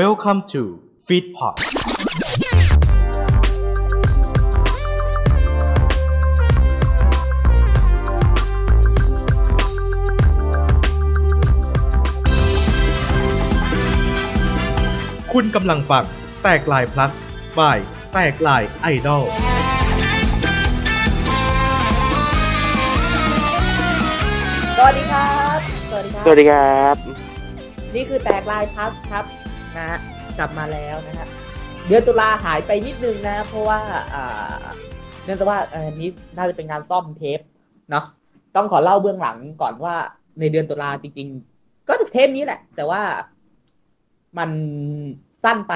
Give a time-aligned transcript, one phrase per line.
[0.00, 0.62] Welcome to
[1.06, 1.56] Feedpot
[15.32, 16.04] คุณกำลังฟัง
[16.42, 17.10] แตกลายพลัส
[17.58, 17.78] บ่าย
[18.12, 19.24] แตกลายไอดอล
[24.76, 25.58] สวัสดีครับ
[25.90, 26.96] สวัสดีครัสวัสดีครับ
[27.94, 29.41] นี่คือแตกลายพัสครับ
[29.76, 29.98] นะฮะ
[30.38, 31.28] กลับมาแล้วนะฮะ
[31.86, 33.80] เดือนตุลาหายไปนิดนึงนะ เพราะว่า
[34.14, 34.64] อ่า
[35.24, 37.40] เนื่องจากว่าเออนี้น่าจะเป็นงานซ่อมเทป
[37.90, 38.04] เนาะ
[38.56, 39.94] ต้องขอเล่าเบื้องหลังก่อนว่า
[40.40, 43.02] ในเดือนตุลาจริง ๆ ก็เทปนี้แหละ แต่ว่า
[44.38, 44.50] มัน
[45.44, 45.74] สั้นไป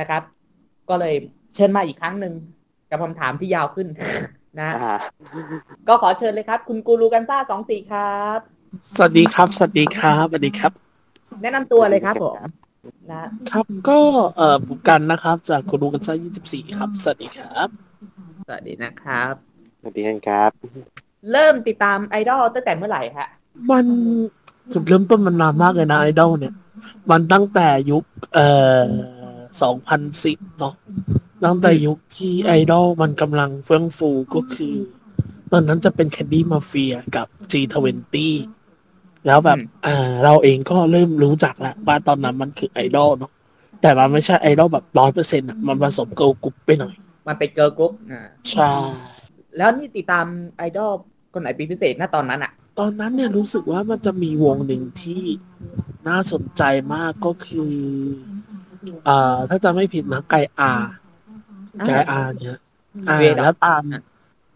[0.00, 0.22] นะครับ
[0.88, 1.14] ก็เลย
[1.54, 2.34] เชิญมาอีกครั้งหนึ่ง
[2.90, 3.88] กับคำถามที่ยาวขึ้น
[4.60, 4.92] นะอ่า
[5.88, 8.38] ก็ขอเชิญเลยครับ คุณกูรูกันซ่าสองสี่ครับ
[8.96, 10.72] สวัสดีครับ สวัสดีครับ สวัสดีครับ
[11.42, 12.61] แนะนำตัวเลยครับผม
[13.12, 13.98] นะครับก็
[14.36, 16.14] เอ่อผมกันนะครับ จากกูรูกันซ่า
[16.46, 17.68] 24 ครับ สวัสดีครับ
[18.46, 19.34] สวัสดีนะครับ
[19.80, 20.50] สวัสดีครับ
[21.32, 23.28] เริ่มติดตามไอดอลตั้งแต่เมื่อไหร่ฮะ
[23.70, 23.86] มัน
[24.72, 26.54] จุดเริ่มต้นมันนานมากเลยนะไอดอลเนี่ย
[27.10, 28.48] มันตั้งแต่ยุคเอ่
[28.86, 28.88] อ
[29.92, 30.74] 2010เนาะ
[31.44, 34.76] ตั้งแต่ยุคที่ไอดอลมันกำลังเฟื่องฟูก็คือ
[35.52, 38.16] ตอนนั้นจะเป็นแคนดี้มาเฟียกับ G20
[39.26, 43.32] แล้วแบบอืมอ่าเราเองก็เริ่มรู้จักแล้วว่าตอนนั้นมันคือไอดอลเนาะ
[43.80, 46.94] แต่มันไม่ใช่ไอดอลแบบร้อยเปอร์เซ็นต์อะมันผสมเกิร์ลกรุ๊ปไปหน่อย
[47.28, 48.70] มันเป็นเกิร์ลกรุ๊ปอ่าใช่
[49.56, 50.90] แล้วนี่ติดตามไอดอล
[51.32, 55.22] คนไหนเป็นพิเศษนะตอนนั้นอะ ตอนนั้นเนี่ยรู้สึกว่ามันจะมีวงหนึ่งที่
[56.08, 56.62] น่าสนใจ
[56.94, 57.72] มากก็คือ
[59.08, 60.72] อ่าถ้าจะไม่ผิดนะไกอา
[61.80, 62.58] อ่าไกอาเนี่ย
[63.08, 64.02] อ่าเวดอะแล้วตามอะ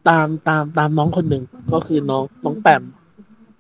[0.09, 2.83] ตามตามตามน้องคนหนึ่งก็คือน้องน้องแปม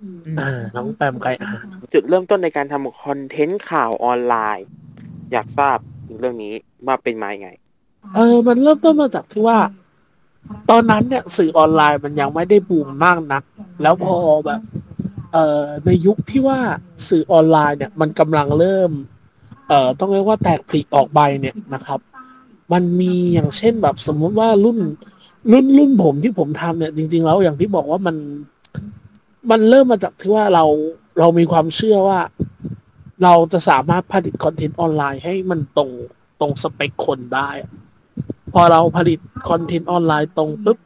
[0.03, 1.51] อืมอ่าน้องแปมไกอา
[1.93, 4.67] จุดเริ่มต้นในการทำคอนเทนต์ข่าวออนไลน์
[5.33, 6.55] อยากทราบถึงเรื่องนี้
[6.87, 7.51] ว่าเป็นมายังไง
[8.15, 9.59] เออ มันเริ่มต้นมาจากที่ว่า
[10.71, 13.43] ตอนนั้นเนี่ยสื่อออนไลน์มันยังไม่ได้บูมมากนัก
[13.83, 14.15] แล้วพอ
[14.47, 14.61] แบบ
[15.33, 16.59] เอ่อในยุคที่ว่า
[17.09, 18.91] สื่อออนไลน์เนี่ย มันกำลังเริ่ม
[19.69, 22.01] เอ่อต้องเรียกว่าแตกผลิออกไปเนี่ยนะครับ
[22.73, 24.79] มันมีอย่างเช่นแบบสมมุติว่ารุ่น
[25.53, 28.17] รุ่นรุ่นผมที่ผมทำเนี่ย จริง ๆ แล้วอย่างที่บอกว่ามัน
[29.51, 30.65] มันเริ่มมาจากที่ว่าเรา
[31.19, 32.21] เรามีความเชื่อว่า
[33.23, 35.91] เราจะสามารถผลิตคอนเทนต์ออนไลน์ให้มันตรง
[36.41, 37.51] ตรงสเปคคนได้
[38.53, 39.19] พอเราผลิต
[39.49, 40.79] คอนเทนต์ออนไลน์ตรงปุ๊บ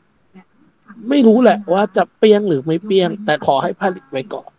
[1.08, 4.50] ไม่รู้แหละว่าจะเปี้ยงหรือไม่เปี้ยง แต่ขอให้ผลิตไว้ก่อน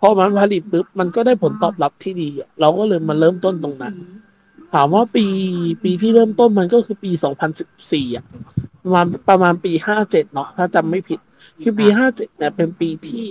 [0.00, 2.28] พอมันผลิตปุ๊บมันก็ได้ผลตอบรับที่ดี
[2.60, 3.94] เราก็เลยมาเริ่มต้นตรงนั้น
[4.74, 5.26] ถามว่าปี
[5.84, 7.10] ปีที่เริ่มต้นมันก็คือปี
[7.64, 8.24] 2014 อะ
[8.84, 11.18] ประมาณประมาณปี 57 เนาะถ้าจำไม่ผิด
[11.62, 13.26] คือปี 57 เนี่ยเป็นปีที่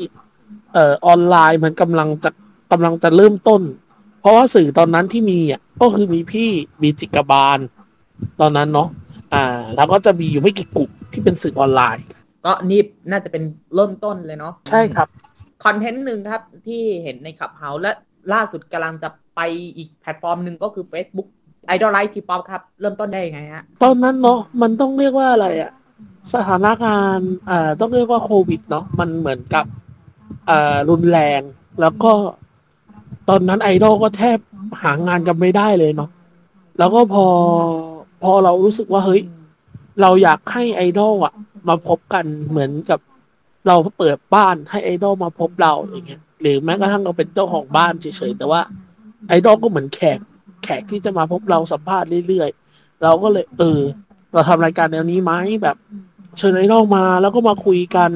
[0.73, 2.29] เอ่อออนไลน์มันกำลังจะ
[2.71, 3.61] กำลังจะเริ่มต้น
[4.21, 6.49] เพราะว่าสื่อตอนนั้นที่มีอะก็คือมีพี่
[6.83, 7.59] มีจิกบาล
[8.41, 8.89] ตอนนั้นเนาะ
[9.33, 12.05] อ่า แล้วก็จะมีอยู่ไม่กี่กลุ่มที่เป็นสื่อออนไลน์
[12.45, 12.81] ก็นี่
[13.11, 13.43] น่าจะเป็น
[13.75, 15.07] เริ่มต้นเลยเนาะใช่ครับ
[15.63, 17.91] คอนเทนต์หนึ่งครับที่เห็นใน Clubhouse และ
[18.33, 19.41] ล่าสุดกำลังจะ ไป
[19.77, 21.27] อีกแพลตฟอร์มหนึ่งก็คือ Facebook
[21.75, 25.71] Idol Life T-pop ครับ เริ่มต้นได้ยังไงฮะ ตอนนั้นเนาะมันต้องเรียกว่าอะไรอะ
[26.33, 29.65] สถานการณ์อ่าต้องเรียกว่าโควิดเนาะมันเหมือนกับ
[30.49, 31.41] อ่ารุนแรง
[31.81, 32.11] แล้วก็
[33.29, 34.39] ตอนนั้นไอดอลก็แทบ
[34.81, 36.09] หางานกันไม่ได้เลยเนาะ
[36.77, 37.25] แล้วก็พอ
[38.23, 39.21] พอเรารู้สึกว่าเฮ้ย
[40.01, 41.33] เราอยากให้ไอดอลอะ
[41.67, 42.99] มาพบกันเหมือนกับ
[43.67, 48.61] เราเปิดบ้านให้ไอดอลมาพบเราอย่างเงี้ยหรือแม้กระทั่งเราเป็นเจ้าของบ้านเฉยๆแต่ว่า
[49.27, 50.19] ไอดอลก็เหมือนแขก
[50.63, 53.79] แขกที่จะมาพบเราสัมภาษณ์เรื่อยๆ เราก็เลย เออ
[54.33, 55.77] เราทำรายการแนวนี้ไหมแบบ
[56.37, 58.11] เชิญไอดอลมาแล้วก็มาคุยกัน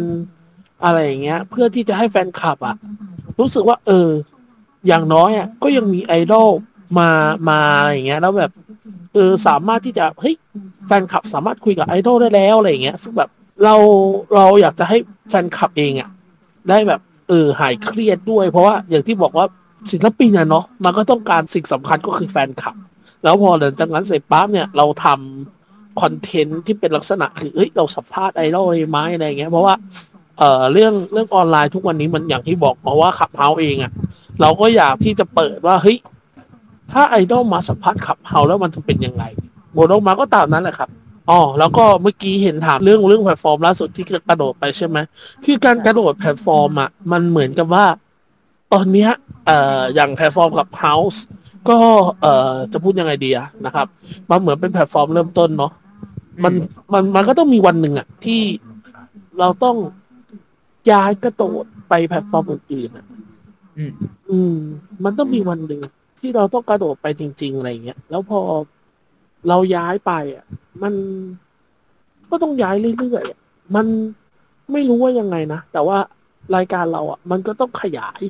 [0.83, 2.75] อะไรอย่างเงี้ย เพื่อที่จะให้แฟนคลับอะ
[3.39, 4.09] รู้สึกว่า เออ
[4.87, 6.47] อย่างน้อยอะก็ยังมีไอดอล
[6.99, 7.09] มา
[7.49, 8.51] มาอะไรอย่างเงี้ย แล้วแบบ
[9.13, 10.35] เออสามารถที่จะเฮ้ย
[10.87, 13.29] แฟนคลับสามารถคุยกับไอดอลได้แล้วอะไรอย่างเงี้ยซึ่งแบบ
[13.63, 13.75] เรา
[14.35, 14.97] เราอยากจะให้
[15.29, 16.09] แฟนคลับเองอะ
[16.69, 19.45] ได้แบบ เออหายเครียดด้วย เพราะว่าอย่างที่บอกว่า
[19.91, 22.75] ศิลปินอะเนาะมันก็ต้องการสิ่งสำคัญก็คือแฟนคลับ
[23.23, 29.75] แล้วพอหลังจากนั้นเสร็จปั๊บเนี่ยเราทำคอนเทนต์ที่เป็นลักษณะคือเฮ้ยเราสัมภาษณ์ไอดอลไหมอะไรเงี้ยเพราะว่า
[30.37, 33.91] เอ่อเรื่องเรื่องออนไลน์ทุกวันนี้มันอย่างที่บอกมาว่า Clubhouse เองอะ
[34.41, 35.97] เราก็อยากที่จะเปิดว่าเฮ้ย
[36.91, 39.23] ถ้าไอดอลมาสัมภาษณ์ Clubhouse แล้วมันจะเป็นยังไง
[39.73, 40.89] ผลออกมาก็ตามนั้นแหละครับ
[41.29, 44.97] อ๋อแล้วก็เมื่อกี้เห็นถามเรื่องเรื่องแพลตฟอร์มล่าสุดที่กระโดดไปใช่ไหม
[45.45, 47.85] คือการกระโดดแพลตฟอร์มอะมันเหมือนกับว่า
[48.73, 49.09] ตอนเนี้ย
[49.45, 51.19] เอ่ออย่างแพลตฟอร์มกับ House
[51.69, 51.77] ก็
[52.21, 53.87] เอ่อจะพูดยังไงดีอะนะครับ
[54.29, 55.71] มันเหมือนเป็นแพลตฟอร์มเริ่มต้นเนาะ
[56.43, 56.53] มัน
[56.93, 58.41] มันมันก็ต้องมีวันหนึ่งอะที่
[59.39, 59.77] เราต้อง
[60.91, 63.05] ย้ายกระโดดไปแพลตฟอร์มอื่นๆอะ
[63.77, 63.91] อืม
[64.29, 64.55] อืม
[65.03, 65.81] มันต้องมีวันหนึ่ง
[66.19, 68.41] ที่เราต้องกระโดดไปจริง ๆ อะไรเงี้ย แล้วพอ
[69.47, 70.45] เราย้ายไปอะ
[70.83, 70.93] มัน
[72.29, 73.39] ก็ต้องย้ายเรื่อยๆอะ
[73.75, 73.85] มัน
[74.71, 75.97] ไม่รู้ว่ายังไงนะ แต่ว่า
[76.55, 78.21] รายการเราอะ มันก็ต้องขยาย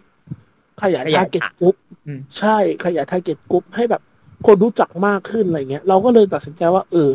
[0.82, 1.76] ขยายขยาย target group
[2.08, 4.02] อืมใช่ขยาย target group ให้แบบ
[4.46, 7.10] คนรู้จักมากขึ้นอะไรเงี้ย เราก็เลยตัดสินใจว่า เออ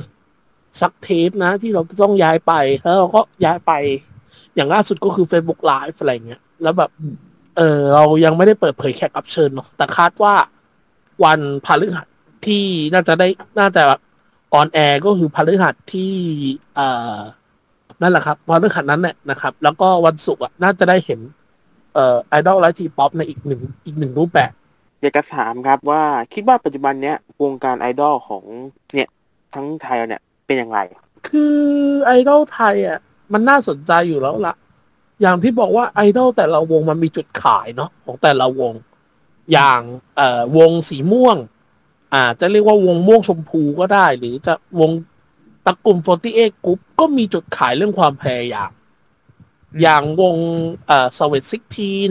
[0.81, 3.73] สักเทปนะ ที่เราจะต้องย้ายไป แล้วเราก็ย้ายไป
[4.55, 7.15] อย่างล่าสุดก็คือ Facebook Live อะไรเงี้ย แล้วแบบอืม
[7.57, 10.35] เออเรายังไม่ได้เปิดเผยแขกรับเชิญเนาะแต่คาดว่า
[11.25, 12.07] วันพฤหัส
[12.47, 13.83] ที่น่าจะได้น่าจะ
[14.55, 16.13] on air ก็คือพฤหัสที่
[16.75, 17.19] เอ่อ
[18.03, 21.21] นั่นแหละครับพฤหัสนั้นแหละนะครับ แล้วก็วันศุกร์อะน่าจะได้เห็น
[21.95, 24.53] เอ่อไอดอลไทย T-POP ในอีกหนึ่งอีกหนึ่งรูปแบบ
[25.01, 26.03] อยากจะถามครับว่า
[26.35, 28.45] คิดว่าปัจจุบันเนี้ยวงการไอดอลของ
[28.95, 29.09] เนี่ย
[29.55, 30.79] ทั้งไทยเนี่ยเป็นอย่างไร
[31.29, 31.59] คือ
[32.07, 32.99] ไอดอลไทยอะ
[33.33, 34.55] มันน่าสนใจอยู่แล้วละ
[35.21, 38.73] อย่างที่บอกว่าไอดอลแต่ละวงมันมีจุดขายเนาะของแต่ละวง
[39.53, 39.81] อย่าง
[40.17, 41.37] เอ่อวงสีม่วง
[42.13, 44.91] อ่า จะเรียกว่าวงม่วงชมพูก็ได้ หรือจะวง
[45.67, 45.99] ตระกลุ่ม
[46.31, 48.71] 48กรุ๊ปก็มีจุดขายเรื่องความพยายาม
[49.83, 50.37] อย่างวง
[50.87, 52.11] เอ่อสวิตซิกทีน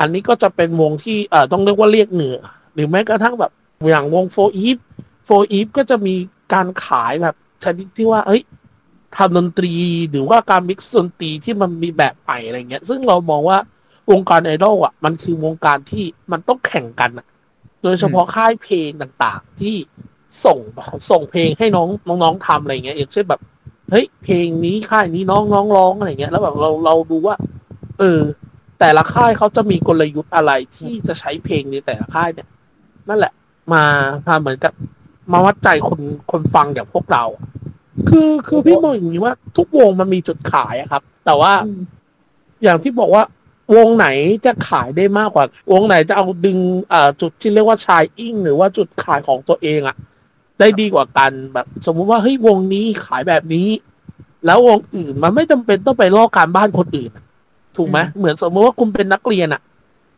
[0.00, 2.38] อันนี้ก็จะเป็นวงที่เอ่อต้องเรียกว่าเรียกเหนือ
[2.74, 3.52] หรือแม้กระทั่งแบบ
[3.90, 6.14] อย่างวง 4EVE 4EVE ก็จะมี
[6.54, 7.34] การขายแบบ
[7.64, 8.42] ชนิดที่ว่า เอ้ย
[9.16, 9.72] ทำดนตรี
[10.10, 13.58] หรือว่าการ mix ดนตรีที่มันมีแบบใหม่อะไรเงี้ย ซึ่งเรามองว่า
[14.10, 17.26] วงการไอดอลอะ มันคือวงการที่มันต้องแข่งกันอะ
[17.82, 19.76] โดยเฉพาะค่ายเพลงต่างๆ ที่
[20.44, 20.58] ส่ง
[21.10, 21.88] ส่งเพลงให้น้อง
[22.22, 23.40] น้องๆทำอะไรเงี้ยอย่างเช่นแบบ
[23.90, 27.36] เฮ้ยเพลงนี้ค่ายนี้น้องน้องร้องอะไรเงี้ย แล้วแบบเราเราดูว่า
[27.98, 28.20] เออ
[28.80, 32.48] แต่ละค่ายเขาจะมีกลยุทธ์อะไรที่จะใช้เพลงในแต่ละค่ายเนี่ย
[33.08, 33.32] นั่นแหละ
[33.72, 33.84] มา
[34.28, 34.72] มาเหมือนกับ
[35.32, 36.00] มาวัดใจคน
[36.30, 37.24] คนฟังอย่างพวกเรา
[38.08, 41.52] คือคือพี่มองอย่างนี้ว่า ทุกวงมันมีจุดขายอะครับ แต่ว่า
[42.62, 43.24] อย่างที่บอกว่า
[43.76, 44.06] วงไหน
[44.46, 46.58] จะขายได้มากกว่า วงไหนจะเอาดึง
[46.92, 49.96] อ่อจุดที่เรียกว่าชายอิงหรือว่าจุดขายของตัวเองอะ
[50.58, 53.68] ได้ดีกว่ากันแบบ สมมุติว่าเฮ้ยวงนี้ขายแบบนี้
[54.46, 57.24] แล้ววงอื่นมันไม่จำเป็นต้องไปลอกการบ้านคนอื่นอะ
[57.76, 59.62] ถูกไหมเหมือนสมมติว่าคุณเป็นนักเรียนอะ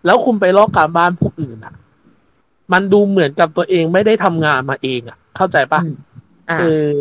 [0.06, 1.75] แล้วคุณไปลอกการบ้านผู้อื่นอะ
[2.72, 5.96] มันดูเหมือนกับตัวเองไม่ได้ทำงานมาเองอะเข้าใจปะอืม
[6.50, 6.94] อ่าเออ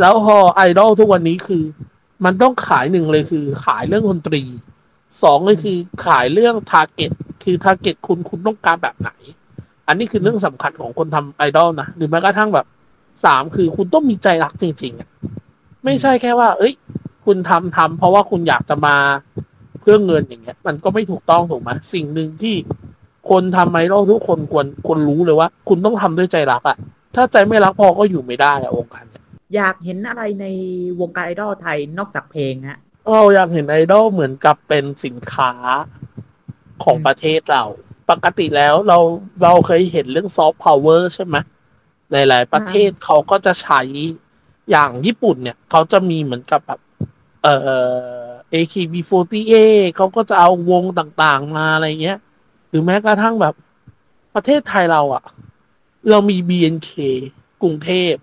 [0.00, 1.62] แล้วพอไอดอลทุกวันนี้คือ
[2.24, 4.42] มันต้องขายหนึ่งเลยคือ ขายเรื่องดนตรี
[5.22, 5.76] สองเลยคือ
[6.06, 7.10] ขายเรื่อง target
[7.44, 9.10] คือ target คุณคุณต้องการแบบไหน
[9.88, 12.66] อันนี้คือเรื่องสำคัญของคนทำไอดอลนะหรือแม้กระทั่งแบบ
[13.24, 15.08] สามคือคุณต้องมีใจรักจริงๆอะ
[15.84, 16.74] ไม่ใช่แค่ว่า เอ้ย
[17.24, 18.96] คุณทำทำเพราะว่าคุณอยากจะมา
[19.80, 22.54] เพื่อเงินอย่างเงี้ย มันก็ไม่ถูกต้องถูกไหมสิ่งหนึ่งที่
[23.30, 26.76] คนทำไอดอลทุกคนควรควรรู้เลยว่า คุณต้องทำด้วยใจรักอะ
[27.14, 29.24] ถ้าใจไม่รักพอก็อยู่ไม่ได้อะวงการเนี้ย
[29.54, 30.46] อยากเห็นอะไรใน
[31.00, 32.78] วงการไอดอลไทยนอกจากเพลงฮะ
[33.12, 35.52] เราอยากเห็นไอดอลเหมือนกับเป็นสินค้า
[36.84, 37.64] ของอืมประเทศเรา
[38.10, 38.98] ปกติแล้วเรา
[39.42, 41.36] เราเคยเห็นเรื่องซอฟต์พาวเวอร์ใช่ไหม
[42.12, 43.80] หลาย ๆ ประเทศเขาก็จะใช้
[44.70, 46.80] อย่างญี่ปุ่นเนี่ย เขาจะมีเหมือนกับแบบ
[47.42, 47.54] เอ่
[48.20, 49.52] อ AKB48
[49.96, 52.18] เขาก็จะเอาวงต่างๆ มาอะไรเงี้ย
[52.68, 53.54] หรือแม้กระทั่งแบบ
[54.34, 55.24] ประเทศไทยเราอะ
[56.10, 56.90] เรามี BNK
[57.62, 58.14] กรุงเทพ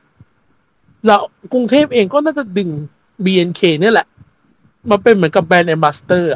[1.06, 1.18] เรา
[1.54, 2.70] กรุงเทพเองก็น่าจะดึง
[3.26, 4.08] BNK เนี่ยแหละ
[4.90, 6.32] มาเป็นเหมือนกับ brand ambassador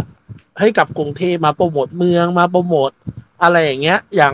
[0.60, 2.92] ให้กับกรุงเทพมาโปรโมทเมืองมาโปรโมท
[3.42, 4.34] อะไรอย่างเงี้ย อย่าง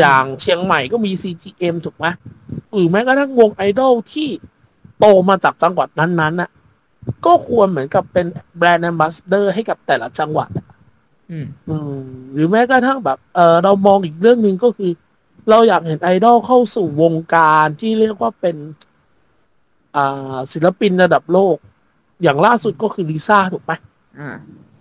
[0.00, 2.06] อย่างเชียงใหม่ก็มี CGM ถูกไหม
[2.72, 4.28] หรือแม้กระทั่งวงไอดอลที่
[4.98, 6.50] โตมาจากจังหวัดนั้นๆน่ะ
[7.26, 8.26] ก็ควรเหมือนกับเป็น
[8.58, 10.66] brand ambassador ให้กับแต่ละจังหวัดอะ
[11.30, 14.90] อืมอืมหรือแม้กระทั่งแบบ เออเรามองอีกเรื่องหนึ่งก็คือ
[15.50, 18.56] เราอยากเห็นไอดอลเข้าสู่วงการที่เรียกว่าเป็น
[19.96, 21.56] อ่า ศิลปินระดับโลก
[22.22, 23.72] อย่างล่าสุดก็คือลิซ่าถูกไหม
[24.18, 24.30] อ่า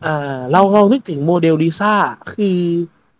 [0.06, 1.94] อ่าเราเรานึกถึงโมเดลลิซ่า
[2.34, 2.60] คือ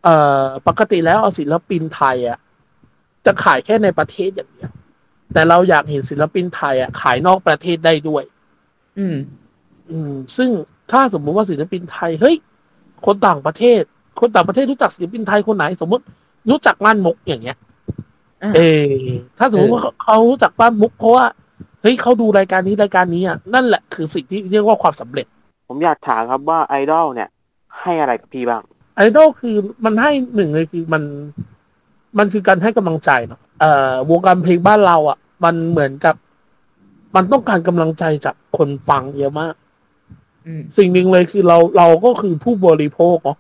[0.04, 2.38] เอ่อปกติแล้วเอาศิลปินไทยอะ
[3.26, 4.72] จะขายแค่ในประเทศอย่างเดียว
[5.34, 8.24] แต่เราอยากเห็นศิลปินไทยอะขายนอกประเทศได้ด้วย
[8.98, 9.16] อืม
[9.92, 10.50] อืม ซึ่ง
[10.92, 12.36] ถ้าสมมุติว่าศิลปินไทยเฮ้ย
[13.06, 13.82] คนต่างประเทศ
[14.20, 16.04] คนต่างประเทศรู้จักศิลปินไทยคนไหน สมมติ
[16.50, 17.58] รู้จักม่านมุกอย่างเงี้ย
[18.44, 18.60] อ่าเอ
[18.92, 18.94] อ
[19.38, 21.26] ถ้าสมมติว่าเขาเขารู้จักม่านมุกเพราะว่า
[21.82, 25.26] เฮ้ยเขาดูรายการนี้รายการนี้อะนั่นแหละคือสิ่งที่เรียกว่าความสำเร็จ
[25.68, 27.30] ผมอยากถามครับว่าไอดอลเนี่ย
[27.82, 28.62] ให้อะไรกับพี่บ้าง
[28.96, 29.56] ไอดอลคือ
[29.86, 31.04] มันให้หนึ่งเลยคือมัน
[32.18, 36.16] มันคือการให้กำลังใจเนาะเอ่อวงการเพลงบ้านเราอะ มันเหมือนกับ
[37.16, 39.54] มันต้องการกำลังใจจากคนฟังเยอะมาก
[40.46, 43.38] อืมสิ่งหนึ่งเลยคือเราเราก็คือผู้บริโภคเนาะ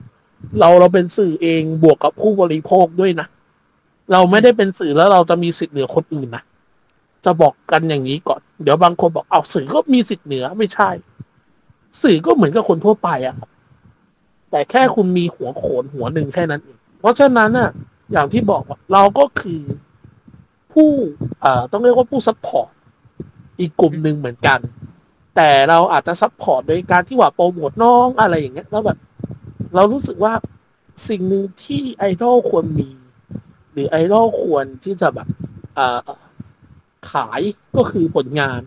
[0.59, 3.27] เราเราเป็นสื่อเองบวกกับผู้บริโภคด้วยนะ
[4.11, 6.43] เราไม่ได้เป็นสื่อแล้วเราจะมีสิทธิ์เหนือคนอื่นนะ
[7.25, 10.89] จะบอกกันอย่างนี้ก่อน เดี๋ยวบางคนบอกเอาสื่อก็มีสิทธิ์เหนือไม่ใช่
[12.01, 13.35] สื่อก็เหมือนกับคนทั่วไปอะ
[14.51, 17.69] แต่แค่คุณมีหัวโขนหัวหนึ่งแค่นั้นเองเพราะฉะนั้นน่ะ
[18.11, 19.61] อย่างที่บอกว่าเราก็คือ
[20.73, 20.89] ผู้
[21.41, 22.71] เอ่อต้องเรียกว่าผู้ support
[23.59, 24.59] อีกกลุ่มหนึ่งเหมือนกัน
[25.35, 28.97] แต่เราอาจจะ support โดยการที่ว่าโปรโมทน้องอะไรอย่างเงี้ยแล้วแบบ
[29.75, 30.33] เรารู้สึกว่า
[31.09, 32.89] สิ่งหนึ่งที่ไอดอลควรมี
[33.71, 35.27] หรือไอดอลควรที่จะแบบ
[35.75, 36.09] เอ่อ
[37.11, 37.41] ขาย
[37.75, 38.61] ก็คือผลงาน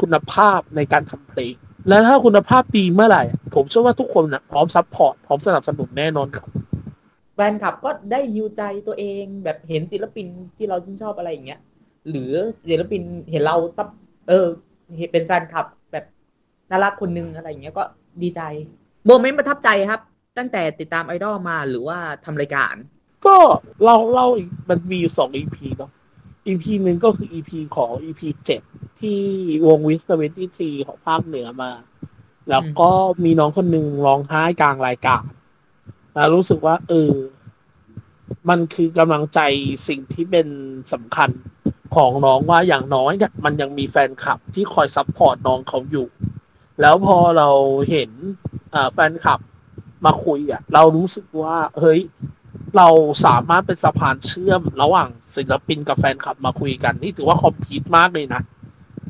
[0.00, 1.54] คุณภาพในการทำเพลง
[1.88, 3.22] และถ้าคุณภาพดีเมื่อไหร่
[3.54, 6.46] ผมเชื่อว่าทุกคนนะพร้อม support พร้อมสนับสนุนแน่นอนครับ
[7.34, 10.26] แฟนคลับก็ได้ฮิวใจตัวเองแบบเห็นศิลปิน
[10.56, 11.60] ที่เราชื่นชอบอะไรอย่างเงี้ย
[12.10, 12.32] หรือ
[12.68, 13.88] ศิลปินเห็นเราซับ
[14.28, 14.46] เออ
[14.98, 16.04] เห็นเป็นแฟนคลับแบบ
[16.70, 17.84] น่ารักคนหนึงอะไรอย่างเงี้ยก็
[18.22, 18.40] ดีใจ
[19.06, 20.00] moment ประทับใจครับ
[20.38, 22.74] ตั้งแต่ติดตามไอดอลมาหรือว่าทำรายการ
[23.26, 23.36] ก็
[23.84, 25.90] เราเล่าอีกมันมีอยู่สอง EP เนาะ
[26.46, 28.62] EP หนึ่งก็คือ EP ของ EP เจ็ด
[29.00, 29.20] ที่
[29.66, 31.70] วงวิสเวนตี้ทีของภาคเหนือมา
[32.50, 32.90] แล้วก็
[33.24, 35.22] มีน้องคนหนึ่งร้องไห้กลางรายการ
[36.14, 37.12] แล้วรู้สึกว่า เออ
[38.48, 39.40] มันคือกำลังใจ
[39.88, 40.46] สิ่งที่เป็น
[40.92, 41.30] สำคัญ
[41.94, 46.08] ของน้องว่าอย่างน้อยเนี่ยมันยังมีแฟนคลับที่คอย support น้องเขาอยู่
[46.80, 47.48] แล้วพอเรา
[47.90, 48.10] เห็น
[48.92, 49.40] แฟนคลับ
[50.04, 52.00] มาคุยอะ เรารู้สึกว่า เฮ้ย
[52.76, 52.88] เรา
[53.26, 58.42] สามารถเป็นสะพานเชื่อมระหว่างศิลปินกับแฟนคลับมาคุยกัน นี่ถือว่า complete มากเลยนะ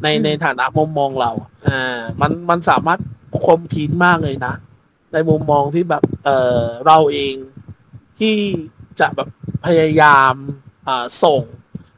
[0.03, 3.01] ในอืมในฐานะมุมมองเราอะอ่ามันมันสามารถ
[3.47, 4.55] complete มากเลยนะ
[5.13, 6.31] ในมุมมองที่แบบเอ
[6.61, 7.35] อเราเอง
[8.19, 8.37] ที่
[9.01, 9.29] จะแบบ
[9.67, 10.35] พยายาม
[10.89, 11.43] อ่าส่ง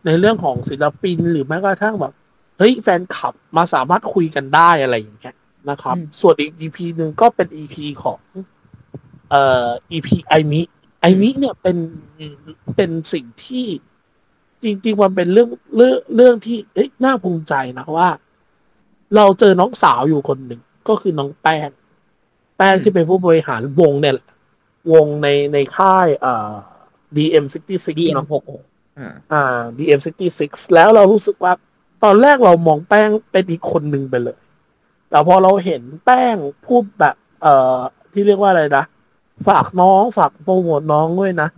[0.06, 2.12] ในเรื่องของศิลปินหรือแม้กระทั่งแบบ
[2.58, 5.36] เฮ้ยแฟนคลับมาสามารถคุยกันได้อะไรอย่างเงี้ย
[5.70, 8.20] นะครับอืมส่วนอีก EP หนึ่งก็เป็น EP ของ
[9.30, 10.60] เอ่อ EP ไอมิ
[11.00, 11.76] ไอมิเนี่ยเป็น
[12.76, 13.66] เป็นสิ่งที่
[14.62, 18.08] จริง ๆ มันเป็นเรื่องเรื่องเรื่องที่เอ๊ะน่าภูมิใจนะว่า
[19.16, 21.70] เราเจอน้องสาวอยู่คนหนึ่งก็คือน้องแป้ง
[22.56, 24.28] แป้งที่เป็นผู้บริหารวงเนี่ยแหละ
[24.92, 26.52] วงในในค่ายเอ่อ
[27.16, 28.44] DM66 ดีเอ็เนาะมหก
[28.98, 31.52] อ่าอ่า DM66 แล้วเรารู้สึกว่า
[32.04, 34.38] ตอนแรกเรามองแป้งเป็นอีกคนหนึ่งไปเลย
[35.10, 36.36] แต่พอเราเห็นแป้ง
[36.66, 37.78] พูดแบบ เอ่อ
[38.12, 38.84] ที่เรียกว่าอะไรนะ
[39.46, 41.48] ฝากน้องฝากโปรโมทน้องด้วยนะ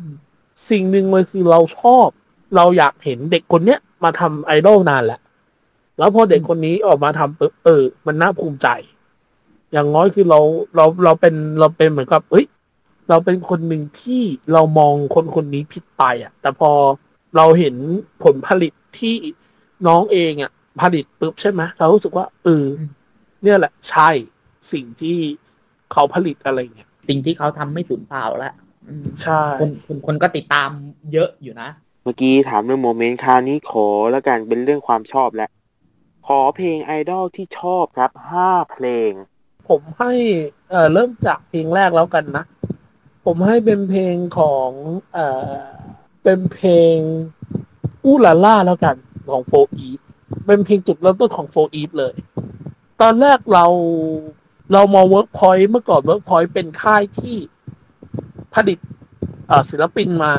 [0.71, 2.09] สิ่งหนึ่งเลยคือเราชอบ
[2.57, 5.21] เราอยากเห็นเด็กคนเนี้ยมาทำไอดอลนานแล้ว
[5.99, 8.69] แล้วพอเด็กคนนี้ออกมาทำปุ๊บเออ มันน่าภูมิใจ
[9.73, 10.41] อย่างน้อยคือเรา
[10.77, 12.47] เราเราเป็นเราเป็นเหมือนกับเฮ้ย
[13.09, 14.23] เราเป็นคนหนึ่งที่
[14.53, 16.71] เรามองคนคนนี้ผิดไปอะ แต่พอ
[17.37, 17.75] เราเห็น
[18.25, 19.17] ผลผลิตที่
[19.87, 22.91] น้องเองอะ ผลิตปุ๊บใช่ไหมเรารู้สึกว่าเอออม
[23.43, 24.11] เนี่ยแหละใช่
[24.73, 25.19] สิ่งที่
[25.93, 28.55] เขาผลิตอะไรเงี้ย สิ่งที่เขาทำไม่สูญเปล่าแล้ว
[28.89, 30.71] อืมใช่คนคนคนก็ติดตาม
[31.13, 31.69] เยอะอยู่นะ
[32.05, 35.51] เมื่อกี้ถามเรื่องโมเมนต์คราวนี้ขอแล้วกันเป็นเรื่องความชอบแล้ว
[36.27, 39.11] ขอเพลงไอดอลที่ชอบครับห้าเพลง
[39.69, 40.13] ผมให้
[40.71, 42.45] เอ่อเริ่มจากเพลงแรกแล้วกันนะ
[43.25, 44.71] ผมให้เป็นเพลงของ
[45.13, 45.55] เอ่อ
[46.23, 46.97] เป็นเพลง
[48.05, 48.97] Oohlala แล้วกัน
[49.31, 49.99] ของ 4EVE
[50.47, 52.15] เป็นเพลงจุดเริ่มต้นของ 4EVE เลย
[53.01, 53.67] ตอนแรกเรา
[54.73, 57.37] เรามองเวิร์กพอยต์เมื่อก่อนเวิร์กพอยต์เป็นค่ายที่
[58.55, 58.79] ผลิต
[59.49, 60.35] เอ่อศิลปินมา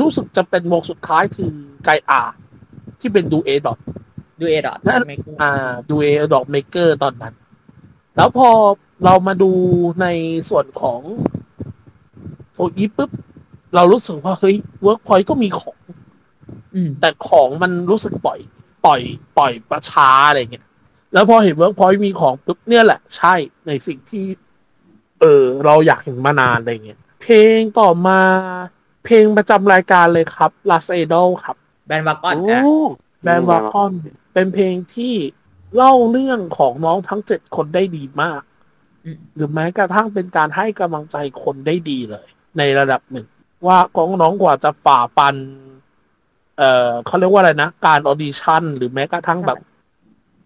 [0.00, 1.50] รู้สึกจะเป็นวงสุดท้ายคือ
[1.84, 2.22] ไกอา
[3.00, 3.78] ที่เป็นดูเอดอท
[4.40, 7.34] ดูเอดอทนั่นไม่อ่าดูเอดอกเมเกอร์ตอนนั้น
[8.16, 8.50] แล้วพอ
[9.04, 9.50] เรามาดู
[10.00, 10.06] ใน
[10.48, 11.00] ส่วนของ
[12.52, 13.10] โฟอีปุ๊บ
[13.74, 15.78] เรารู้สึกว่า เฮ้ยเวิร์กพอยก็มีของ
[16.74, 18.38] อืมแต่ของมันรู้สึกปล่อย
[18.84, 19.00] ปล่อย
[19.38, 20.66] ปล่อยประช้าอะไรเงี้ย
[21.12, 23.34] แล้วพอเห็นเวิร์กพอยมีของปุ๊บเนี่ยแหละใช่
[23.66, 24.24] ในสิ่งที่
[25.20, 28.20] เออ เราอยากเห็นมานานอะไรเงี้ยเพลงต่อมา
[29.04, 32.60] เพลงประจำรายการเลยครับ Last Idol ครับ Bandwagon โอ้อะ
[33.22, 33.92] Bandwagon
[34.32, 35.14] เป็นเพลงที่
[35.76, 38.42] เล่าเรื่องของน้องทั้งเจ็ดคนได้ดีมาก
[39.04, 42.26] อืมหรือแม้กระทั่งเป็นการให้กำลังใจคนได้ดีเลย
[42.58, 43.26] ในระดับหนึ่ง
[43.66, 45.34] ว่าของน้องกว่าจะฝ่าฟัน
[46.58, 49.58] เอ่อเขาเรียกว่าอะไรนะ การ audition หรือแม้กระทั่งแบบ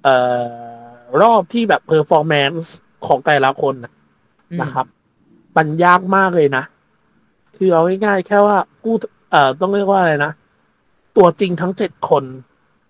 [0.04, 0.84] เอ่อ
[1.22, 2.76] รอบที่แบบ performance
[3.06, 3.92] ของแต่ละคนนะ
[4.50, 4.86] อืมนะครับ
[5.56, 6.64] มันยากมากเลยนะ
[7.56, 8.94] คือเอาง่ายๆแค่ว่าผู้
[9.30, 10.32] เอ่อต้องเรียกว่าอะไรนะ
[11.16, 12.24] ตัวจริงทั้งเจ็ดคน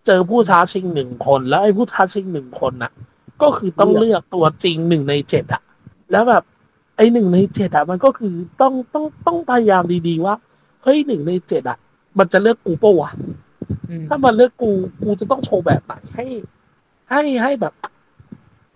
[0.07, 2.93] เจอผู้ท้าชิงหนึ่งคน แล้วไอ้ผู้ท้าชิงหนึ่งคนน่ะ
[3.43, 5.63] ก็คือต้องเลือกตัวจริงหนึ่งในเจ็ดอะ
[6.13, 6.43] แล้วแบบ
[6.97, 10.35] ไอ้หนึ่งในเจ็ดอะมันก็คือต้องต้องต้องพยายามดีๆว่า
[10.83, 11.79] เฮ้ยหนึ่งในเจ็ดอะ
[12.19, 13.11] มันจะเลือกกูปะวะ
[13.89, 14.71] อืมถ้ามันเลือกกู
[15.03, 16.27] กูจะต้องโชว์แบบไหนให้
[17.11, 17.75] ให้ให้แบบ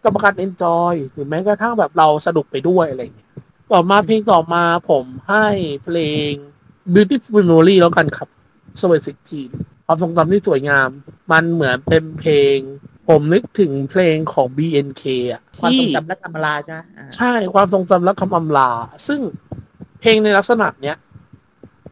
[0.04, 3.30] กรรมการเอนจอยหรือแม้กระทั่งแบบเราสนุกไปด้วยอะไรอย่างเงี้ย
[3.72, 5.46] ต่อมาเพลงต่อมาผมให้
[5.84, 5.98] เพล
[6.28, 6.30] ง
[6.94, 8.28] Beautiful Memory แล้วกันครับ
[8.80, 9.40] สวัสดีที
[9.86, 10.88] ความทรงจำที่สวยงาม
[11.32, 12.56] มันเหมือนเป็นเพลง
[13.08, 18.70] ผมนึกถึงเพลงของ BNK อะความทรงที่จำและกำลาใช่ไหมอ่าใช่ความทรงจำและคำอำลา
[19.06, 19.20] ซึ่ง
[20.00, 20.96] เพลงในลักษณะเนี้ย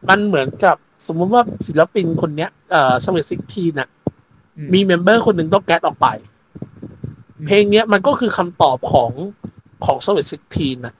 [0.09, 0.75] มันเหมือนกับ
[1.07, 3.89] สมมุติว่าศิลปินคนเนี้ยเอ่อสวิตซิกทีน่ะ
[4.57, 6.07] อืมีเมมเบอร์คนหนึ่งต้องแก๊สออกไป
[7.45, 9.11] เพลงเนี้ยมันก็คือคำตอบของ
[9.85, 10.95] ของสวิตซิกทีนะ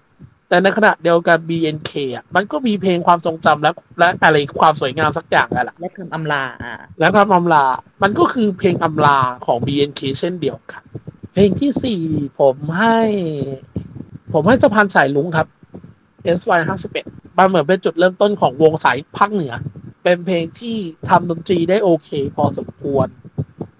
[0.50, 7.65] แต่ในขณะเดียวกัน BNK อะมันก็มีเพลงความทรงจำและและอะไรความสวยงามสักอย่างนั่นแหละและคำอำลาอ่าแล้วครับอำลา
[8.03, 10.83] มันก็คือเพลงอำลาของ BNK เช่นเดียวกัน
[11.33, 12.01] เพลงที่สี่
[12.39, 13.00] ผมให้
[14.33, 15.47] ผมให้สะพานสายลุงครับ
[16.39, 17.05] SY ห้าสิบเอ็ด
[17.38, 19.53] มันเหมือนเป็นจุดเริ่มต้นของวงสายภาคเหนือ
[20.03, 20.77] เป็นเพลงที่
[21.09, 23.07] ทำดนตรีได้โอเค พอสมควร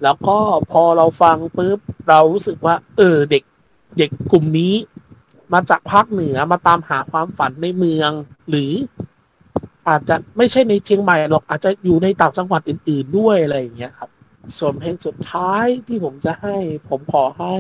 [0.04, 0.38] แล้วก็
[0.72, 1.80] พอเราฟังปุ๊บ
[2.10, 3.44] เรารู้สึกว่า เออเด็ก
[3.98, 4.74] เด็กกลุ่มนี้
[5.54, 8.12] มาจากภาคเหนือมาตามหาความฝันในเมือง
[8.50, 8.72] หรือ
[9.88, 14.10] อาจจะไม่ใช่ในเชียงใหม่หรอกอาจจะอยู่ในต่างจังหวัดอื่น ๆ ด้วยอะไรอย่างเงี้ยครับ
[14.58, 16.56] ส่วนเพลงสุดท้ายที่ผมจะให้
[16.90, 17.54] ผมขอให้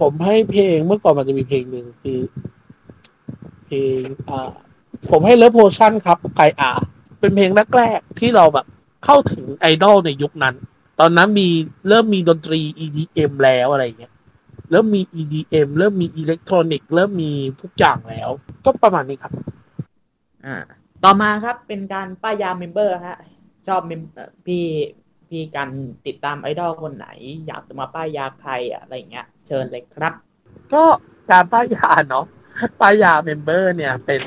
[0.00, 2.20] ผมให้เพลงเมื่อก่อนมันจะมีเพลงหนึ่งคือ
[3.66, 4.50] เพลงอ่า
[5.10, 6.72] ผมให้ Love Potion ครับ GAIA
[7.20, 8.66] เป็นเพลงแรกๆที่เราแบบ
[9.04, 10.54] เข้าถึงไอดอลในยุคนั้น
[11.00, 11.48] ตอนนั้นมี
[11.88, 14.12] เริ่มมีดนตรี EDM แล้วอะไรอย่างเงี้ย
[14.70, 18.28] เริ่มมี EDM เริ่มมีอิเล็กทรอนิกส์เริ่มมีทุกอย่างแล้ว
[18.64, 19.32] ก็ประมาณนี้ครับ
[20.46, 20.56] อ่า
[21.04, 23.18] ต่อมาครับเป็นการป้ายยาเมมเบอร์ฮะ
[23.66, 24.64] ชอบเมมเอ่อพี่
[25.28, 25.68] พี่กัน
[26.06, 27.08] ติดตามไอดอลคนไหน
[27.46, 30.12] อยากจะมาป้ายยาใครอะไรอย่างเงี้ย เชิญเลยครับ
[30.74, 30.84] ก็
[31.30, 32.24] การป้ายยาเนาะ
[32.80, 34.20] ป้ายยา member เนี่ยเป็น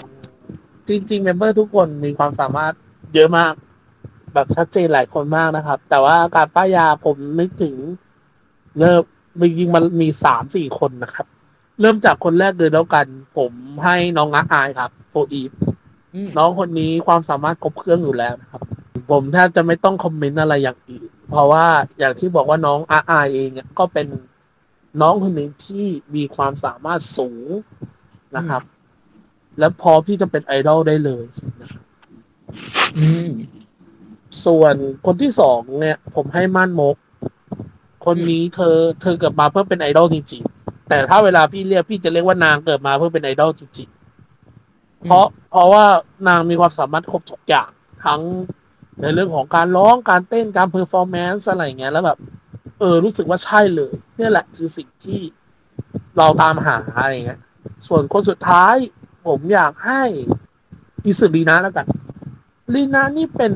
[0.88, 2.74] จริงๆ member ทุกคนมีความสามารถ
[3.14, 3.54] เยอะมาก
[4.34, 7.76] แบบชัดเจนหลายคนมากนะครับ แต่ว่าการป้ายยาผมนึกถึง
[8.80, 9.02] เริ่ม
[9.42, 11.28] จริงๆมันมีสามสี่คนนะครับ
[11.82, 13.06] เริ่มจากคนแรกเลยแล้วกัน
[13.38, 13.52] ผม
[13.84, 15.52] ให้น้องอะอายครับ 4EVE
[16.14, 18.62] อืมน้องคนนี้ความสามารถครบเครื่องอยู่แล้วนะครับ
[19.12, 21.66] ผมแทบจะไม่ต้องคอมเมนต์อะไรอย่างอื่นเพราะว่า
[22.00, 24.08] อย่างที่บอกว่าน้องอาอายเองเนี่ยก็เป็น
[25.02, 27.48] น้องคนหนึ่งที่มีความสามารถสูง
[28.38, 28.62] นะครับ
[29.60, 31.24] และพร้อมที่จะเป็นไอดอลได้เลย
[31.62, 31.84] นะครับ
[32.98, 33.30] อืม
[34.46, 36.96] ส่วนคนที่สองเนี่ย ผมให้ม่านมก
[38.06, 45.86] คนนี้เธอ เธอเกิดมาเพื่อเป็นไอดอลจริงๆแต่ถ้าเวลาพี่เรียกพี่จะเรียกว่านางเกิดมาเพื่อเป็นไอดอลจริงๆเพราะเพราะว่า
[46.28, 47.70] นางมีความสามารถครบทุกอย่าง
[48.06, 48.22] ทั้ง
[49.02, 52.18] ในเรื่องของการร้องการเต้นการ performance อะไรเงี้ยแล้วแบบ
[52.80, 55.20] เออ รู้สึกว่าใช่เลยนี่แหละคือสิ่งที่
[56.18, 57.40] เราตามหาอะไรเงี้ย
[57.88, 58.76] ส่วนคนสุดท้าย
[59.28, 60.04] ผมอยากให้
[61.06, 61.88] อิซึรินะแล้วกัน
[62.74, 63.54] รินะนี่เป็น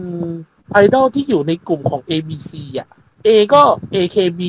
[0.71, 2.87] ไอดอลที่อยู่ในกลุ่มของ ABC อะ
[3.27, 3.61] A ก็
[3.95, 4.41] AKB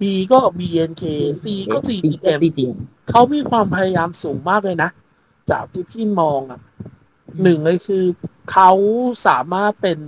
[0.00, 1.02] B ก็ BNK
[1.42, 2.72] C ก็ CGM จริง
[3.10, 4.90] เขามีความพยายามสูงมากเลยนะ
[5.50, 6.60] จากที่พี่มองอะ
[7.42, 8.04] หนึ่งเลยคือ
[8.52, 8.70] เขา
[9.26, 9.98] สามารถเป็น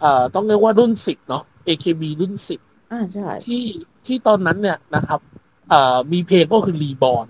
[0.00, 2.60] เอ่อต้องเรียกว่ารุ่นสิบเนาะ AKB รุ่นสิบ
[2.92, 3.64] อ่าใช่ที่
[4.06, 5.20] ที่ตอนนั้นเนี่ยนะครับ
[5.68, 7.26] เอ่อมีเพลงก็คือรีบอ n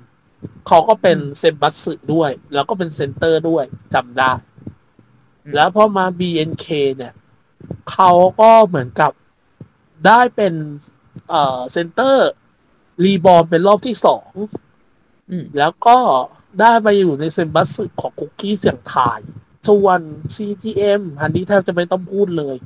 [0.68, 4.32] เขาก็เป็นเซนบัสสึด้วย แล้วก็เป็นเซนเตอร์ด้วยจำได้
[5.54, 7.12] แล้วพอมา BNK เนี่ย
[7.90, 9.12] เขาก็เหมือนกับ
[10.06, 10.54] ได้เป็น
[11.28, 12.30] เอ่อเซนเตอร์
[13.04, 14.30] รีบอ n เป็นรอบที่สอง
[15.30, 15.96] อืมแล้วก็
[16.60, 19.20] ได้ไปอยู่ในเซนบัสสึของคุกกี้เสียงทาย
[19.68, 20.00] ส่วน
[20.34, 22.56] CTM อันนี้แทบจะไม่ต้องพูดเลย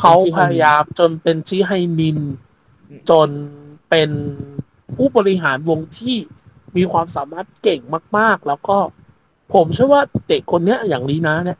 [0.00, 2.18] เขาพยายามจนเป็นชิไฮมิน
[3.10, 3.28] จน
[3.90, 4.10] เป็น
[4.96, 6.16] ผู้บริหารวงที่
[6.76, 7.80] มีความสามารถเก่ง
[8.18, 8.78] มาก ๆ แล้วก็
[9.54, 11.58] ผมเชื่อว่าเด็กคนเนี้ยอย่างลีนะเนี่ย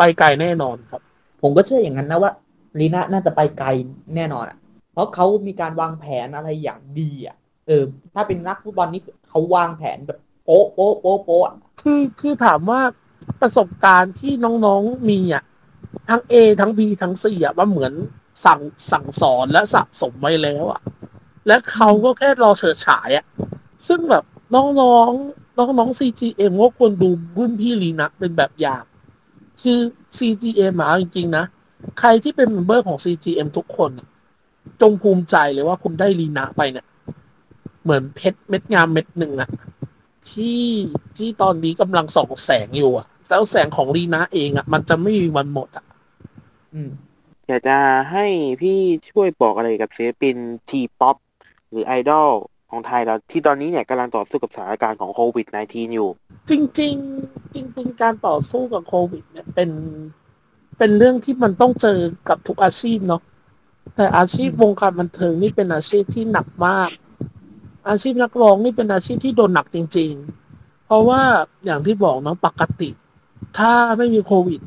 [0.00, 1.00] ไปไกลแน่นอนครับ
[1.42, 2.32] ผมก็เชื่ออย่างนั้นนะว่า
[2.80, 3.68] ลีน่าน่าจะไปไกล
[4.16, 4.58] แน่นอนอะ
[4.92, 7.36] เพราะเขามีการวางแผนอะไรอย่างดีอะ
[7.66, 7.82] เออ
[8.14, 12.80] ถ้าเป็นนักฟุตบอลนี่เขาวางแผนแบบโป๊ะโป๊ะโป๊ะโป๊ะอะคือคือถามว่า
[13.40, 14.32] ประสบการณ์ที่
[14.66, 15.44] น้องๆมีอะ
[16.08, 17.92] ทั้ง A ทั้ง B ทั้ง C อะมันเหมือน
[18.44, 18.60] สั่ง
[18.90, 20.80] สั่งสอนและสะสมไว้แล้วอะ
[21.46, 23.24] และเขาก็แค่รอเฉิดฉายอะ
[23.88, 28.84] ซึ่งแบบน้องๆน้องๆ CGM ก็ควรดูรุ่นพี่ลีนะเป็นแบบอย่าง
[29.62, 29.80] คือ
[30.18, 31.44] CGM มาจริง ๆ นะ
[32.00, 33.90] ใครที่เป็นเมมเบอร์ของ CGM ทุกคน
[34.80, 36.86] จงภูมิใจเลยว่าคุณได้ลีนะไปเนี่ย
[37.82, 39.50] เหมือนเพชรเม็ดงามเม็ดหนึ่งอะ
[40.30, 40.64] ที่
[41.16, 45.84] ที่ตอนนี้กำลังส่องแสงอยู่อะแล้วแสงของลีนาเองอะมันจะไม่มีวันหมดอะ
[46.74, 46.90] อืม
[47.48, 47.78] อยากจะ
[48.10, 48.26] ให้
[48.60, 48.78] พี่
[49.10, 50.36] ช่วยบอกอะไรกับศิลปิน
[50.70, 51.16] ทีป๊อป
[51.70, 52.30] หรือไอดอล
[52.70, 56.10] ของไทยเราที่ตอนนี้เนี่ยกำลังต่อสู้กับสถานการณ์ของโควิด -19 อยู่
[56.50, 56.94] จริง
[57.26, 59.70] ๆ จริง ๆ การต่อสู้กับโควิด เนี่ยเป็น
[60.78, 63.22] เป็นเรื่องที่มันต้องเจอกับทุกอาชีพเนาะ
[63.96, 66.90] แต่อาชีพวงการบันเทิงนี่เป็นอาชีพที่หนักมาก
[67.88, 70.10] อาชีพนักร้องนี่เป็นอาชีพที่โดนหนักจริง
[70.50, 71.22] ๆ เพราะว่า
[71.64, 72.88] อย่างที่บอกเนาะปกติ
[73.58, 74.60] ถ้าไม่มีโควิด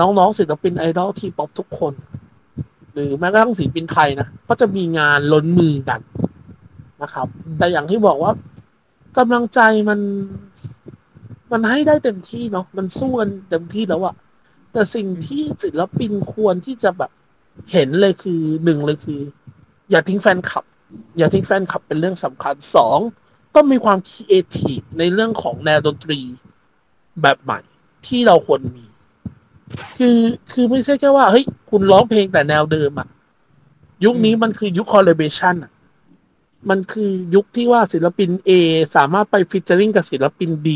[0.00, 1.92] น้องๆศิลปินไอดอล T-POP ทุกคน
[2.92, 6.00] หรือแม้กระทั่งศิลปินไทยนะก็จะมีงานล้นมือกัน
[7.02, 7.26] นะครับ
[7.58, 8.32] แต่อย่างที่บอกว่า
[9.18, 10.00] กำลังใจมัน
[11.52, 14.14] มันให้ได้เต็มที่เนาะมันสู้กันเต็มที่แล้วอะ
[14.72, 17.10] แต่สิ่งที่ศิลปินควรที่จะแบบ
[17.72, 19.20] เห็นเลยคือหนึ่งเลยคือ
[19.90, 20.64] อย่าทิ้งแฟนคลับ
[21.18, 22.98] อย่าทิ้งแฟนคลับเป็นเรื่องสำคัญสอง
[23.54, 26.20] ต้องมีความคิดเอทีฟในเรื่องของแนวดนตรี
[27.22, 27.60] แบบใหม่
[28.06, 28.84] ที่เราควรมี
[29.98, 30.18] คือ
[30.52, 33.08] คือไม่ใช่แค่ว่าเฮ้ยคุณร้องเพลงแต่แนวเดิมอะ
[34.04, 35.70] ยุคนี้มันคือยุค collaboration อะ
[36.68, 38.50] มันคือยุคที่ว่าศิลปิน A
[38.96, 40.66] สามารถไป featuring กับศิลปิน B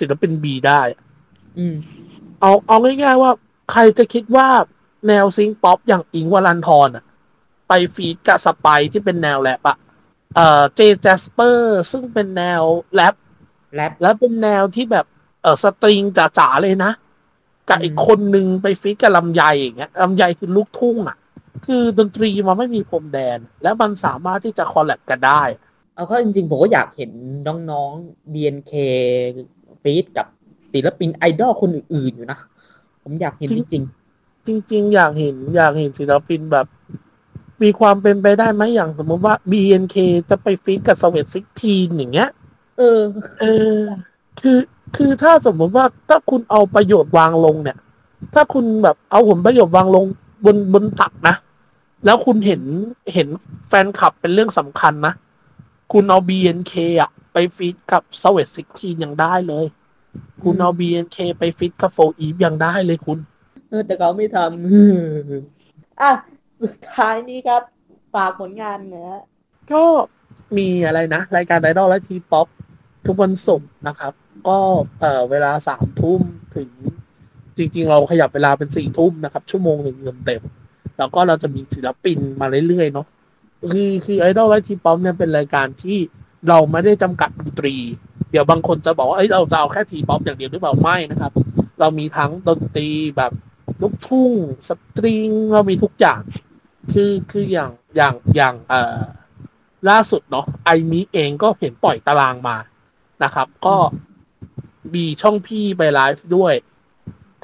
[0.00, 1.02] ศิลปิน B ได้อะ
[1.58, 1.74] อืม
[2.40, 3.30] เอาเอาง่ายๆว่า
[3.70, 4.48] ใครจะคิดว่า
[5.08, 7.04] แนว synth-pop อย่างอิ้งค์วรันธรอะ
[7.68, 9.76] ไป feat กับ SPRITE ที่เป็นแนวแรปอะ
[10.36, 12.62] เอ่อเจ JASP.ER ซึ่งเป็นแนว
[12.94, 13.14] แรป
[13.74, 15.06] แรปแล้วเป็นแนวที่แบบ
[15.42, 16.02] เออสตริง
[16.38, 16.92] จ๋าๆเลยนะ
[17.68, 21.16] กับอืมอีกคนนึงไปฟีดกับลำไยอย่างเงี้ยลำไยคือลูกทุ่งอะ
[21.66, 25.42] คือดนตรีมันไม่มีพรมแดน แล้วมันสามารถที่จะคอลแลบกันได้
[25.94, 27.10] เอาเข้าจริงๆ ผมก็อยากเห็น
[27.70, 28.72] น้องๆ BNK
[29.82, 30.26] ฟีดกับ
[30.72, 32.38] ศิลปินไอดอลคนอื่นๆอยู่นะ
[33.02, 33.84] ผมอยากเห็นจจริง
[34.48, 36.66] ริงจริง ๆ อยากเห็นอยากเห็นศิลปินแบบ
[37.62, 39.96] มีความเป็นไปได้ไหมอย่างสมมติว่า BNK
[40.30, 43.00] จะไป feat กับ Sweat16อย่างเงี้ยๆเออ
[43.40, 43.44] เอ
[43.74, 43.76] อ
[44.40, 44.58] คือ
[44.96, 47.78] คือถ้าสมมติว่าถ้าคุณเอาประโยชน์วางลงเนี่ย
[48.34, 50.04] ถ้าคุณแบบเอาผลประโยชน์วางลง
[50.44, 51.34] บนบนตักนะ
[52.04, 52.62] แล้วคุณเห็น
[53.14, 53.28] เห็น
[53.68, 55.14] แฟนคลับเป็นเรื่องสำคัญนะ
[55.92, 59.66] คุณเอา BNK อะไป feat กับ Sweat16ยังได้เลย
[60.42, 63.18] คุณเอา BNK ไป feat กับ 4EVE ยังได้เลยคุณ
[63.68, 66.12] เออแต่เขาไม่ทำอะ
[66.62, 67.62] สุดท้ายนี้ครับ
[68.14, 69.22] ฝากผลงานเนะฮะ
[69.72, 69.84] ก็
[70.56, 72.46] มีอะไรนะ รายการไอดอลและ T-POP
[73.06, 74.12] ทุกวันศุกร์นะครับ
[74.48, 74.58] ก็
[75.00, 76.20] เอ่อเวลาสามทุ่ม
[76.56, 76.68] ถึง
[77.56, 80.59] จริง ๆ เราขยับเวลาเป็นสี่ทุ่มนะครับ ชั่วโมงหนึ่งเต็มๆ
[80.98, 83.06] แล้วก็เราจะมีศิลปินมาเรื่อยๆเนาะ
[83.72, 85.98] คือคือไอดอลและ T-POP เนี่ยเป็นรายการที่
[86.48, 87.74] เราไม่ได้จำกัดดนตรี
[88.30, 91.32] เดี๋ยวบางคนจะบอกว่าเอ้ยเราจะเอาแค่ T-POP อย่างเดียวหรือเปล่าไม่นะครับ
[91.80, 93.32] เรามีทั้งดนตรีแบบ
[93.82, 94.32] ลูกทุ่ง
[94.68, 96.20] สตริงเรามีทุกอย่าง
[96.92, 99.00] คือคืออย่างอย่างอย่างเอ่อ
[99.88, 102.56] ล่าสุดเนาะไอมิเองก็เห็นปล่อยตารางมา
[103.24, 103.76] นะครับ ก็
[104.94, 106.54] มีช่องพี่ไปไลฟ์ด้วย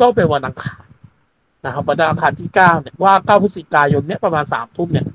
[0.01, 0.86] ก็เป็นวันอังคาร
[1.67, 5.07] นะครับวันอังคารที่เก้าเนี่ยว่าเก้าพฤศจิกายนเนี่ยประมาณสามทุ่มเนี่ย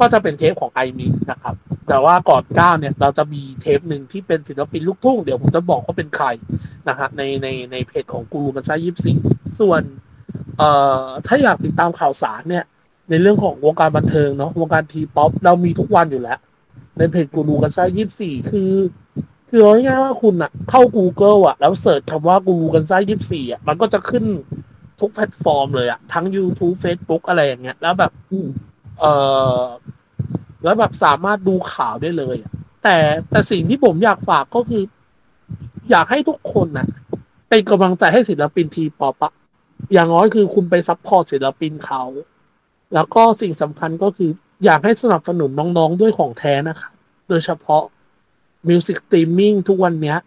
[0.00, 1.54] ก็จะเป็นเทปของไอมินะครับ
[1.88, 6.26] แต่ว่าก่อนเก้าเนี่ยเราจะมีเทปหนึ่งที่เป็นศิลปินลูกทุ่ง เดี๋ยวผมจะบอกว่าเป็นใคร
[6.88, 9.12] นะฮะในในในเพจของกูรูกันซ่ายี่สิ
[9.60, 9.82] ส่วน
[10.58, 10.70] เอ่
[11.04, 12.64] อถ้าอยากติดตามข่าวสารเนี่ย
[13.10, 16.38] ในเรื่องของวงการบันเทิงเนาะวงการ T-POP เรามีทุกวันอยู่แล้ว
[16.98, 18.72] ในเพจ Gurugunza ยี่สี่คือ
[19.50, 24.24] คือง่ายๆว่าคุณอะเข้า Google อะแล้ว search คำว่า Gurugunza ยี่สี่อะมันก็จะขึ้น
[25.00, 28.48] ทุกแพลตฟอร์มเลยอะทั้ง YouTube Facebook อะไรอย่างเงี้ย แล้วแบบอืม
[29.00, 29.04] เอ
[29.60, 29.62] อ
[30.64, 32.96] แล้วแบบสามารถดูข่าวได้เลยอะแต่
[33.30, 34.82] แต่สิ่งที่ผมอยากฝากก็คือ
[35.90, 36.88] อยากให้ทุกคนน่ะ
[37.48, 39.32] เป็นกำลังใจให้ศิลปิน T-POP อะ
[39.92, 42.02] อย่างน้อยคือคุณไป support ศิลปินเขา
[42.94, 44.30] แล้วก็สิ่งสำคัญก็คือ
[44.64, 46.90] อยากให้สนับสนุนน้องๆด้วยของแท้นะคะ
[47.28, 47.82] โดยเฉพาะ
[48.68, 50.18] music streaming ทุกวันเนี้ย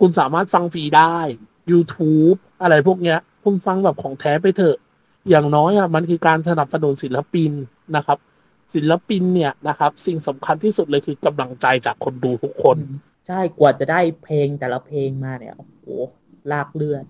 [0.00, 1.16] คุณสามารถฟังฟรีได้
[1.70, 4.76] YouTube อะไรพวกเนี้ย คุณฟังแบบของแท้ไปเถอะ
[5.30, 7.50] อย่างน้อยอะมันคือการสนับสนุนศิลปิน
[7.96, 8.18] นะครับ
[8.74, 12.78] ศิลปินเนี่ยนะครับ สิ่งสำคัญที่สุดเลยคือกำลังใจจากคนดูทุกคน
[13.28, 15.86] ใช่กว่าจะได้เพลงแต่ละเพลงมาเนี่ยโอ้โห
[16.52, 17.04] ลากเลือด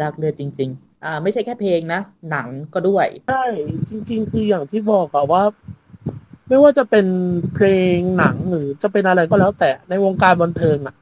[0.00, 3.44] ลากเลือดจริง ๆ อ่า ไม่ใช่แค่เพลงนะ หนังก็ด้วยใช่
[3.88, 5.42] จริง ๆ คืออย่างที่บอกอะว่า
[6.48, 7.06] ไม่ว่าจะเป็น
[7.54, 10.94] เพลงหนังหรือจะเป็นอะไรก็แล้วแต่ในวงการบันเทิงอะ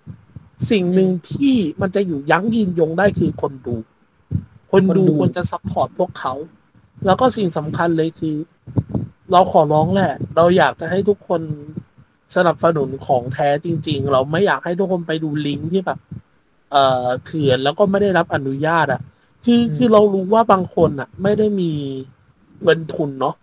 [0.71, 3.77] สิ่งหนึ่งที่มันจะอยู่ยั้งยืนยงได้คือคนดู
[4.71, 6.35] คนดูคนดูควรจะ support พวกเขา
[7.07, 8.37] แล้วก็สิ่งสำคัญเลยคือ
[9.33, 11.43] เราขอร้องแหละ เราอยากจะให้ทุกคน
[12.37, 15.99] สนับสนุนของแท้จริง ๆ เราไม่อยากให้ทุกคนไปดูลิงก์ที่แบบ
[16.71, 19.01] เอ่อเถื่อนแล้วก็ไม่ได้รับอนุญาตอะ
[19.45, 21.73] คืออืมคือเรารู้ว่าบางคนอะไม่ได้มี
[22.63, 23.35] เงินทุนเนาะ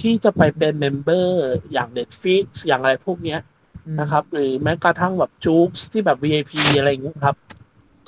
[0.00, 1.40] ที่จะไปเป็น member
[1.72, 3.40] อย่าง Netflix อย่างอะไรพวกเนี้ย
[4.00, 7.36] นะครับ หรือแม้กระทั่งแบบ JOOX ที่แบบ VIP อะไรอย่างเงี้ยครับ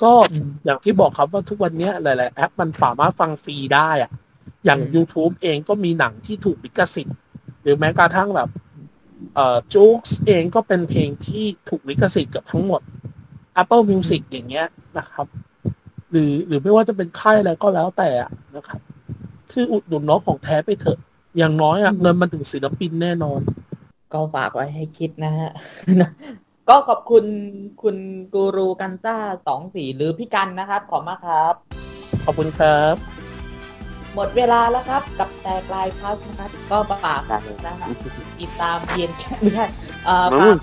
[0.03, 4.11] ก็อืมอย่างที่บอกครับว่าทุกวันเนี้ยหลาย ๆ แอปมันสามารถฟังฟรีได้อะ
[4.65, 7.17] อย่างอืม YouTube เองก็มีหนังที่ถูกลิขสิทธิ์
[7.61, 8.49] หรือแม้กระทั่งแบบ
[9.35, 12.81] เอ่อจู๊กเองก็เป็นเพลงที่ถูกลิขสิทธิ์เกับทั้งหมด
[13.61, 15.27] Apple Music อย่างเงี้ยนะครับ
[16.11, 18.79] หรือหรือไม่ว่าจะเป็นค่ายอะไรก็แล้วแต่อะนะครับ
[19.51, 20.99] คืออุดหนุนน้องของแท้ไปเถอะ
[21.37, 23.39] อย่างน้อยอะเงินมันถึงศิลปินแน่นอน
[24.13, 25.51] ก็ฝากไว้ให้คิดนะฮะ
[26.69, 27.25] ก็ขอบคุณ
[27.81, 27.95] คุณ
[28.33, 29.15] กูรูกันซ่า
[29.47, 31.53] สองสี่หรือพี่กันนะครับ ขอบมากครับ
[32.25, 32.95] ขอบคุณครับ
[34.15, 37.21] หมดเวลาแล้วครับ กับแตกลายพัสนะครับ ก็ฝาก
[37.65, 37.89] นะฮะ
[38.39, 39.65] ติดตามเพียนไม่ใช่
[40.05, 40.57] เอ่ออืฝามก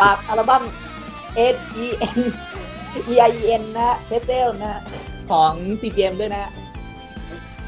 [0.00, 0.62] ฝากอัลบั้ม
[1.54, 2.18] S E N
[3.12, 4.80] E I E N นะฮะเพเซลนะฮะ
[5.30, 6.50] ของ CGM ด้วยนะฮะ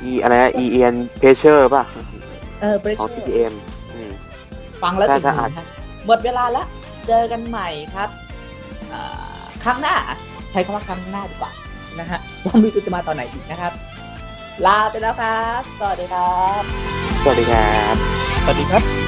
[0.08, 1.84] E อะไรนะ E N p r e s s u r e ป่ะ
[2.60, 3.54] เออเบรของช TTM
[3.94, 4.10] อืม
[4.82, 5.66] ฟังแล้วใช่ติดถ้าหูอ่านนะ
[6.06, 6.66] หมดเวลาแล้ว
[7.08, 8.08] เจอกันใหม่ครับ
[8.90, 9.00] เอ่
[9.38, 9.94] อครั้งหน้า
[10.50, 11.52] ใช้คำว่าครั้งหน้าดีกว่า
[12.00, 13.72] นะฮะว่าไม่รู้จะมาตอนไหนอีกนะครับ
[14.66, 16.62] ลาไปแล้วครับ สวัสดีครับ
[17.22, 17.94] สวัสดีครับ
[18.44, 19.07] สวัสดีครับ